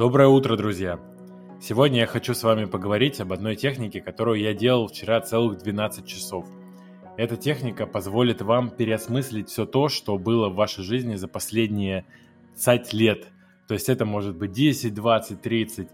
Доброе 0.00 0.28
утро, 0.28 0.56
друзья! 0.56 0.98
Сегодня 1.60 1.98
я 1.98 2.06
хочу 2.06 2.32
с 2.32 2.42
вами 2.42 2.64
поговорить 2.64 3.20
об 3.20 3.34
одной 3.34 3.54
технике, 3.54 4.00
которую 4.00 4.40
я 4.40 4.54
делал 4.54 4.88
вчера 4.88 5.20
целых 5.20 5.58
12 5.58 6.06
часов. 6.06 6.46
Эта 7.18 7.36
техника 7.36 7.86
позволит 7.86 8.40
вам 8.40 8.70
переосмыслить 8.70 9.50
все 9.50 9.66
то, 9.66 9.90
что 9.90 10.16
было 10.16 10.48
в 10.48 10.54
вашей 10.54 10.84
жизни 10.84 11.16
за 11.16 11.28
последние 11.28 12.06
5 12.64 12.94
лет. 12.94 13.26
То 13.68 13.74
есть 13.74 13.90
это 13.90 14.06
может 14.06 14.38
быть 14.38 14.52
10, 14.52 14.94
20, 14.94 15.42
30. 15.42 15.88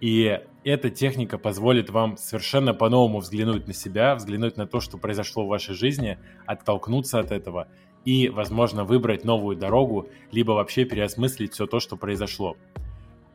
И 0.00 0.40
эта 0.62 0.90
техника 0.90 1.36
позволит 1.36 1.90
вам 1.90 2.16
совершенно 2.16 2.74
по-новому 2.74 3.18
взглянуть 3.18 3.66
на 3.66 3.72
себя, 3.72 4.14
взглянуть 4.14 4.56
на 4.56 4.68
то, 4.68 4.78
что 4.78 4.98
произошло 4.98 5.44
в 5.44 5.48
вашей 5.48 5.74
жизни, 5.74 6.16
оттолкнуться 6.46 7.18
от 7.18 7.32
этого 7.32 7.66
и, 8.04 8.28
возможно, 8.28 8.84
выбрать 8.84 9.24
новую 9.24 9.56
дорогу, 9.56 10.06
либо 10.30 10.52
вообще 10.52 10.84
переосмыслить 10.84 11.54
все 11.54 11.66
то, 11.66 11.80
что 11.80 11.96
произошло. 11.96 12.56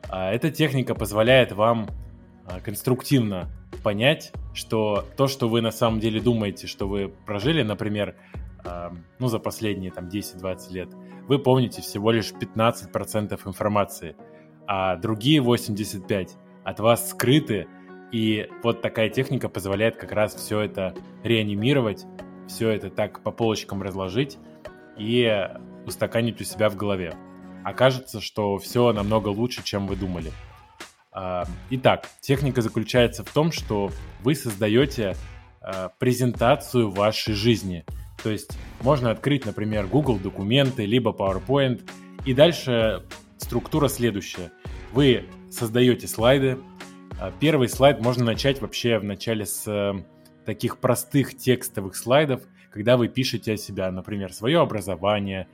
А, 0.08 0.32
эта 0.32 0.50
техника 0.50 0.94
позволяет 0.94 1.52
вам 1.52 1.88
а, 2.46 2.60
конструктивно 2.60 3.48
понять, 3.82 4.32
что 4.52 5.04
то, 5.16 5.26
что 5.26 5.48
вы 5.48 5.60
на 5.60 5.70
самом 5.70 6.00
деле 6.00 6.20
думаете, 6.20 6.66
что 6.66 6.88
вы 6.88 7.12
прожили, 7.26 7.62
например, 7.62 8.16
а, 8.64 8.92
ну, 9.18 9.28
за 9.28 9.38
последние 9.38 9.90
там 9.90 10.08
10-20 10.08 10.72
лет, 10.72 10.88
вы 11.28 11.38
помните 11.38 11.82
всего 11.82 12.10
лишь 12.10 12.32
15% 12.32 13.40
информации, 13.46 14.16
а 14.66 14.96
другие 14.96 15.40
85% 15.40 16.30
от 16.64 16.80
вас 16.80 17.10
скрыты, 17.10 17.66
и 18.10 18.48
вот 18.62 18.80
такая 18.80 19.10
техника 19.10 19.48
позволяет 19.48 19.96
как 19.96 20.12
раз 20.12 20.34
все 20.34 20.60
это 20.60 20.94
реанимировать, 21.22 22.04
все 22.46 22.70
это 22.70 22.90
так 22.90 23.22
по 23.22 23.30
полочкам 23.30 23.82
разложить 23.82 24.38
и 24.96 25.48
устаканить 25.86 26.40
у 26.40 26.44
себя 26.44 26.68
в 26.68 26.76
голове 26.76 27.14
окажется, 27.64 28.20
что 28.20 28.58
все 28.58 28.92
намного 28.92 29.28
лучше, 29.28 29.62
чем 29.64 29.86
вы 29.86 29.96
думали. 29.96 30.32
А, 31.12 31.46
итак, 31.70 32.08
техника 32.20 32.60
заключается 32.60 33.24
в 33.24 33.30
том, 33.30 33.52
что 33.52 33.90
вы 34.20 34.34
создаете 34.34 35.16
а, 35.60 35.90
презентацию 35.98 36.90
вашей 36.90 37.34
жизни. 37.34 37.84
То 38.22 38.30
есть 38.30 38.56
можно 38.82 39.10
открыть, 39.10 39.46
например, 39.46 39.86
Google 39.86 40.18
документы, 40.18 40.86
либо 40.86 41.12
PowerPoint, 41.12 41.88
и 42.24 42.34
дальше 42.34 43.04
структура 43.38 43.88
следующая. 43.88 44.50
Вы 44.92 45.26
создаете 45.50 46.08
слайды. 46.08 46.58
А, 47.20 47.32
первый 47.38 47.68
слайд 47.68 48.00
можно 48.00 48.24
начать 48.24 48.60
вообще 48.60 48.98
в 48.98 49.04
начале 49.04 49.46
с 49.46 49.66
э, 49.66 49.94
таких 50.44 50.78
простых 50.78 51.36
текстовых 51.36 51.96
слайдов, 51.96 52.42
когда 52.70 52.96
вы 52.96 53.08
пишете 53.08 53.52
о 53.52 53.56
себя, 53.56 53.90
например, 53.92 54.32
свое 54.32 54.60
образование, 54.60 55.46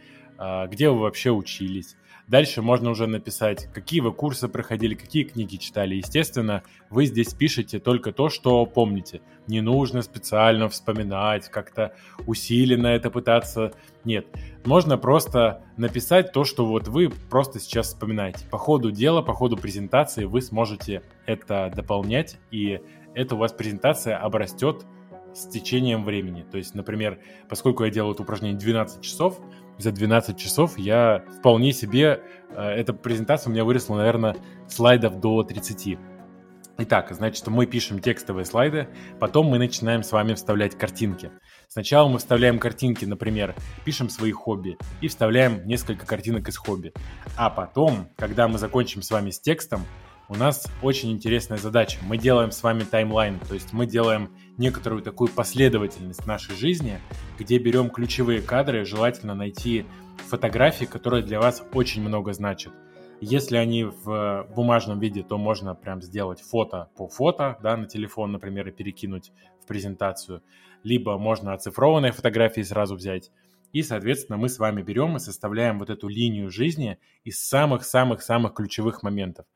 где 0.69 0.89
вы 0.89 1.01
вообще 1.01 1.31
учились, 1.31 1.97
Дальше 2.31 2.63
можно 2.63 2.91
уже 2.91 3.09
написать, 3.09 3.67
какие 3.75 3.99
вы 3.99 4.13
курсы 4.13 4.47
проходили, 4.47 4.95
какие 4.95 5.25
книги 5.25 5.57
читали. 5.57 5.97
Естественно, 5.97 6.63
вы 6.89 7.07
здесь 7.07 7.35
пишете 7.35 7.81
только 7.81 8.13
то, 8.13 8.29
что 8.29 8.65
помните. 8.67 9.21
Не 9.49 9.61
нужно 9.63 10.01
специально 10.01 10.69
вспоминать, 10.69 11.49
как-то 11.49 11.93
усиленно 12.29 12.87
это 12.87 13.11
пытаться. 13.11 13.73
Нет, 14.05 14.29
можно 14.65 14.97
просто 14.97 15.65
написать 15.77 16.31
то, 16.31 16.45
что 16.45 16.67
вот 16.67 16.87
вы 16.87 17.11
просто 17.11 17.59
сейчас 17.59 17.89
вспоминаете. 17.89 18.47
По 18.49 18.59
ходу 18.59 18.93
дела, 18.93 19.23
по 19.23 19.35
ходу 19.35 19.57
презентации 19.57 20.25
вы 20.25 20.41
сможете 20.41 21.03
это 21.27 21.73
дополнять, 21.75 22.39
и 22.53 22.81
эта 23.17 23.35
у 23.35 23.39
вас 23.39 23.53
презентация 23.53 24.17
обрастет 24.17 24.87
с 25.35 25.47
течением 25.47 26.05
времени. 26.05 26.45
То 26.51 26.59
есть, 26.59 26.75
например, 26.75 27.21
поскольку 27.49 27.85
я 27.85 27.91
делал 27.91 28.13
это 28.13 28.23
упражнение 28.23 28.59
12 28.59 29.01
часов, 29.01 29.41
за 29.79 29.93
12 29.93 30.37
часов 30.37 30.79
я 30.79 31.25
вполне 31.39 31.73
себе, 31.73 32.23
э, 32.51 32.63
эта 32.63 32.93
презентация 32.93 33.51
у 33.51 33.53
меня 33.53 33.65
выросла, 33.65 33.97
наверное, 33.97 34.37
слайдов 34.69 35.21
до 35.21 35.43
30. 35.43 35.99
Итак, 36.83 37.09
значит, 37.11 37.47
мы 37.47 37.67
пишем 37.67 37.99
текстовые 37.99 38.47
слайды, 38.47 38.89
потом 39.19 39.47
мы 39.47 39.59
начинаем 39.59 40.03
с 40.03 40.13
вами 40.13 40.33
вставлять 40.33 40.79
картинки. 40.79 41.31
Сначала 41.69 42.09
мы 42.09 42.19
вставляем 42.19 42.59
картинки, 42.59 43.05
например, 43.05 43.55
пишем 43.85 44.09
свои 44.09 44.33
хобби 44.33 44.79
и 45.03 45.09
вставляем 45.09 45.67
несколько 45.67 46.07
картинок 46.07 46.49
из 46.49 46.57
хобби. 46.57 46.95
А 47.37 47.51
потом, 47.51 48.09
когда 48.17 48.49
мы 48.49 48.59
закончим 48.59 49.03
с 49.03 49.11
вами 49.11 49.31
с 49.31 49.39
текстом, 49.39 49.85
у 50.31 50.35
нас 50.37 50.69
очень 50.81 51.11
интересная 51.11 51.59
задача. 51.59 51.99
Мы 52.07 52.17
делаем 52.17 52.53
с 52.53 52.63
вами 52.63 52.85
таймлайн, 52.85 53.41
то 53.41 53.53
есть 53.53 53.73
мы 53.73 53.85
делаем 53.85 54.31
некоторую 54.59 55.03
такую 55.03 55.29
последовательность 55.29 56.25
нашей 56.25 56.55
жизни, 56.55 57.01
где 57.37 57.59
берем 57.59 57.91
ключевые 57.91 58.41
кадры, 58.41 58.85
желательно 58.85 59.35
найти 59.35 59.87
фотографии, 60.29 60.85
которые 60.85 61.25
для 61.25 61.41
вас 61.41 61.65
очень 61.75 62.03
много 62.03 62.33
значат. 62.33 62.73
Если 63.21 63.57
они 63.57 63.83
в 63.83 64.47
бумажном 64.55 65.01
виде, 65.01 65.25
то 65.25 65.37
можно 65.37 65.75
прям 65.75 66.01
сделать 66.01 66.41
фото 66.41 66.91
по 66.97 67.09
фото, 67.09 67.59
да, 67.61 67.77
на 67.77 67.87
телефон, 67.87 68.31
например, 68.31 68.69
и 68.69 68.73
перекинуть 68.73 69.33
в 69.61 69.67
презентацию. 69.67 70.45
Либо 70.85 71.19
можно 71.19 71.55
оцифрованные 71.55 72.13
фотографии 72.13 72.63
сразу 72.63 72.95
взять. 72.95 73.33
И, 73.73 73.83
соответственно, 73.83 74.37
мы 74.37 74.49
с 74.49 74.59
вами 74.59 74.83
берем 74.83 75.17
и 75.17 75.21
составляем 75.21 75.79
вот 75.79 75.91
эту 75.91 76.09
линию 76.09 76.51
жизни 76.51 76.99
из 77.25 77.43
самых-самых-самых 77.45 78.55
ключевых 78.55 79.03
моментов. 79.03 79.47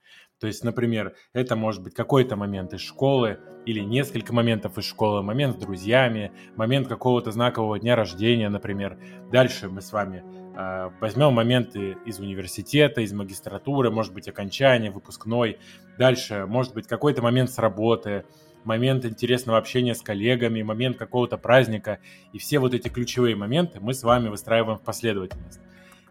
То 0.41 0.47
есть, 0.47 0.65
например, 0.65 1.15
это 1.33 1.57
может 1.57 1.83
быть 1.83 1.95
какой-то 1.95 2.37
момент 2.37 2.75
из 2.75 2.81
школы 2.81 3.39
или 3.67 3.81
несколько 3.81 4.35
моментов 4.35 4.77
из 4.79 4.85
школы, 4.85 5.23
момент 5.23 5.55
с 5.57 5.59
друзьями, 5.59 6.33
момент 6.57 6.87
какого-то 6.87 7.31
знакового 7.31 7.79
дня 7.79 7.97
рождения, 7.97 8.49
например. 8.49 8.99
Дальше 9.33 9.69
мы 9.69 9.81
с 9.81 9.93
вами 9.93 10.23
э, 10.55 10.91
возьмем 11.01 11.33
моменты 11.33 11.97
из 12.05 12.19
университета, 12.21 13.01
из 13.01 13.13
магистратуры, 13.13 13.91
может 13.91 14.13
быть, 14.13 14.29
окончания, 14.29 14.91
выпускной. 14.91 15.59
Дальше, 15.99 16.45
может 16.47 16.75
быть, 16.75 16.87
какой-то 16.87 17.23
момент 17.23 17.51
с 17.51 17.59
работы, 17.59 18.25
момент 18.65 19.05
интересного 19.05 19.59
общения 19.59 19.95
с 19.95 20.03
коллегами, 20.03 20.63
момент 20.63 20.97
какого-то 20.97 21.39
праздника. 21.39 21.99
И 22.33 22.39
все 22.39 22.59
вот 22.59 22.75
эти 22.75 22.89
ключевые 22.89 23.37
моменты 23.37 23.81
мы 23.81 23.95
с 23.95 24.03
вами 24.03 24.29
выстраиваем 24.29 24.79
в 24.79 24.83
последовательность. 24.83 25.61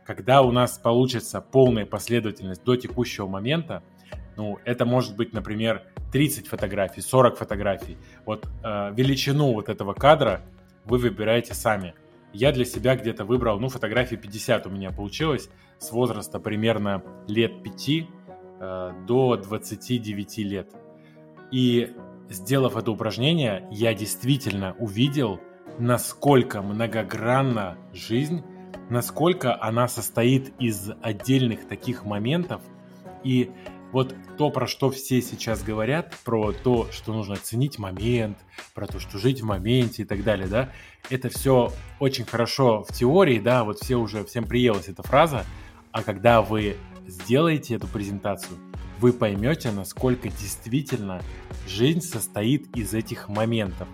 Когда 0.05 0.41
у 0.41 0.51
нас 0.51 0.77
получится 0.77 1.39
полная 1.39 1.85
последовательность 1.85 2.63
до 2.63 2.75
текущего 2.75 3.27
момента, 3.27 3.83
ну, 4.35 4.59
это 4.65 4.85
может 4.85 5.15
быть, 5.15 5.33
например, 5.33 5.83
30 6.11 6.47
фотографий, 6.47 7.01
40 7.01 7.37
фотографий. 7.37 7.97
Вот 8.25 8.47
э, 8.63 8.93
величину 8.95 9.53
вот 9.53 9.69
этого 9.69 9.93
кадра 9.93 10.41
вы 10.85 10.97
выбираете 10.97 11.53
сами. 11.53 11.93
Я 12.33 12.51
для 12.51 12.65
себя 12.65 12.95
где-то 12.95 13.25
выбрал, 13.25 13.59
ну, 13.59 13.69
фотографии 13.69 14.15
50 14.15 14.67
у 14.67 14.69
меня 14.69 14.91
получилось 14.91 15.49
с 15.77 15.91
возраста 15.91 16.39
примерно 16.39 17.03
лет 17.27 17.63
5 17.63 17.89
э, 17.89 18.91
до 19.07 19.37
29 19.37 20.37
лет. 20.39 20.69
И 21.51 21.93
сделав 22.29 22.75
это 22.77 22.91
упражнение, 22.91 23.67
я 23.71 23.93
действительно 23.93 24.75
увидел, 24.79 25.39
насколько 25.79 26.61
многогранна 26.61 27.77
жизнь, 27.93 28.43
насколько 28.89 29.61
она 29.61 29.87
состоит 29.87 30.53
из 30.59 30.91
отдельных 31.01 31.67
таких 31.67 32.05
моментов, 32.05 32.61
и 33.23 33.51
вот 33.91 34.15
то, 34.37 34.49
про 34.49 34.65
что 34.67 34.89
все 34.89 35.21
сейчас 35.21 35.61
говорят, 35.63 36.15
про 36.25 36.51
то, 36.51 36.87
что 36.91 37.13
нужно 37.13 37.35
ценить 37.35 37.77
момент, 37.77 38.37
про 38.73 38.87
то, 38.87 38.99
что 38.99 39.19
жить 39.19 39.41
в 39.41 39.45
моменте 39.45 40.01
и 40.01 40.05
так 40.05 40.23
далее, 40.23 40.47
да, 40.47 40.69
это 41.09 41.29
все 41.29 41.71
очень 41.99 42.25
хорошо 42.25 42.83
в 42.83 42.93
теории, 42.93 43.39
да, 43.39 43.63
вот 43.63 43.79
все 43.79 43.95
уже, 43.95 44.25
всем 44.25 44.45
приелась 44.45 44.89
эта 44.89 45.03
фраза, 45.03 45.45
а 45.91 46.01
когда 46.01 46.41
вы 46.41 46.77
сделаете 47.07 47.75
эту 47.75 47.87
презентацию, 47.87 48.57
вы 49.03 49.13
поймете, 49.13 49.69
насколько 49.69 50.29
действительно 50.29 51.21
жизнь 51.67 52.01
состоит 52.01 52.75
из 52.75 52.95
этих 52.95 53.29
моментов. 53.29 53.87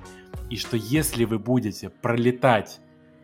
И 0.49 0.55
что 0.55 0.77
если 0.77 1.25
вы 1.25 1.37
будете 1.37 1.89
пролетать 1.89 2.79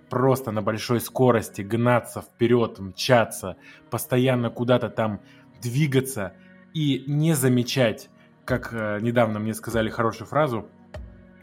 просто 0.10 0.52
на 0.52 0.62
большой 0.62 1.00
скорости, 1.00 1.62
гнаться 1.62 2.22
вперед, 2.22 2.80
мчаться, 2.80 3.56
постоянно 3.90 4.50
куда-то 4.50 4.90
там 4.90 5.22
двигаться– 5.62 6.34
и 6.76 7.06
не 7.08 7.34
замечать, 7.34 8.10
как 8.44 8.70
э, 8.74 9.00
недавно 9.02 9.40
мне 9.40 9.54
сказали 9.54 9.90
хорошую 9.90 10.28
фразу, 10.28 10.68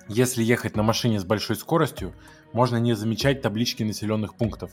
если 0.06 0.42
ехать 0.42 0.76
на 0.76 0.82
машине 0.82 1.18
с 1.18 1.24
большой 1.24 1.56
скоростью, 1.56 2.12
можно 2.52 2.76
не 2.76 2.92
замечать 2.92 3.40
таблички 3.40 3.82
населенных 3.82 4.34
пунктов 4.34 4.70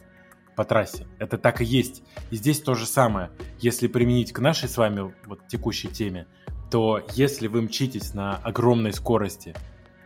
по 0.56 0.66
трассе. 0.66 1.08
Это 1.20 1.38
так 1.38 1.62
и 1.62 1.66
есть. 1.66 2.04
И 2.32 2.36
здесь 2.36 2.62
то 2.62 2.74
же 2.74 2.86
самое. 2.86 3.32
Если 3.60 3.88
применить 3.88 4.34
к 4.34 4.40
нашей 4.40 4.70
с 4.70 4.78
вами 4.78 5.14
вот 5.26 5.48
текущей 5.48 5.88
теме, 5.88 6.28
то 6.70 7.02
если 7.14 7.48
вы 7.48 7.62
мчитесь 7.64 8.14
на 8.14 8.36
огромной 8.38 8.94
скорости, 8.94 9.56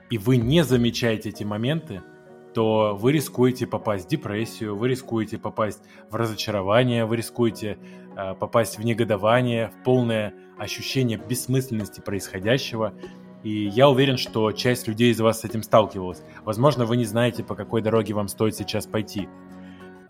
и 0.09 0.17
вы 0.17 0.37
не 0.37 0.63
замечаете 0.63 1.29
эти 1.29 1.43
моменты, 1.43 2.01
то 2.53 2.95
вы 2.95 3.13
рискуете 3.13 3.65
попасть 3.65 4.05
в 4.05 4.09
депрессию, 4.09 4.77
вы 4.77 4.89
рискуете 4.89 5.37
попасть 5.37 5.81
в 6.09 6.15
разочарование, 6.15 7.05
вы 7.05 7.17
рискуете 7.17 7.79
э, 8.15 8.35
попасть 8.35 8.77
в 8.77 8.85
негодование, 8.85 9.69
в 9.69 9.83
полное 9.83 10.33
ощущение 10.57 11.17
бессмысленности 11.17 11.99
происходящего. 11.99 12.93
И 13.43 13.65
я 13.65 13.89
уверен, 13.89 14.17
что 14.17 14.51
часть 14.51 14.87
людей 14.87 15.11
из 15.11 15.19
вас 15.19 15.41
с 15.41 15.43
этим 15.45 15.63
сталкивалась. 15.63 16.21
Возможно, 16.45 16.85
вы 16.85 16.95
не 16.95 17.05
знаете, 17.05 17.43
по 17.43 17.55
какой 17.55 17.81
дороге 17.81 18.13
вам 18.13 18.27
стоит 18.27 18.55
сейчас 18.55 18.85
пойти. 18.85 19.27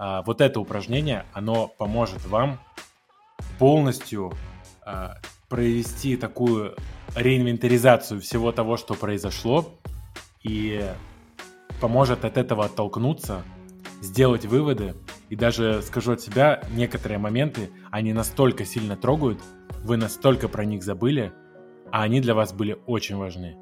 А, 0.06 0.22
вот 0.24 0.42
это 0.42 0.60
упражнение, 0.60 1.26
оно 1.32 1.70
поможет 1.70 2.26
вам 2.26 2.60
полностью 3.58 4.34
а, 4.86 5.16
провести 5.48 6.18
такую 6.18 6.76
реинвентаризацию 7.16 8.20
всего 8.20 8.52
того, 8.52 8.76
что 8.76 8.96
произошло, 8.96 9.80
и 10.42 10.92
поможет 11.80 12.26
от 12.26 12.36
этого 12.36 12.66
оттолкнуться, 12.66 13.44
сделать 14.02 14.46
выводы, 14.46 14.94
и 15.30 15.38
даже 15.38 15.82
скажу 15.82 16.12
от 16.12 16.20
себя, 16.20 16.62
некоторые 16.72 17.18
моменты, 17.18 17.70
они 17.90 18.12
настолько 18.12 18.66
сильно 18.66 18.98
трогают, 18.98 19.40
вы 19.86 19.96
настолько 19.96 20.50
про 20.50 20.66
них 20.66 20.84
забыли, 20.84 21.32
а 21.94 22.04
они 22.04 22.20
для 22.20 22.36
вас 22.36 22.52
были 22.52 22.78
очень 22.88 23.16
важны. 23.16 23.56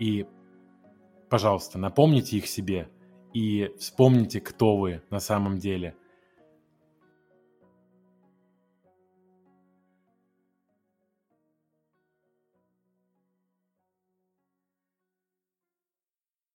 И, 0.00 0.26
пожалуйста, 1.30 1.78
напомните 1.78 2.38
их 2.38 2.48
себе 2.48 2.88
и 3.34 3.72
вспомните, 3.78 4.40
кто 4.40 4.76
вы 4.76 5.02
на 5.10 5.20
самом 5.20 5.58
деле– 5.58 5.94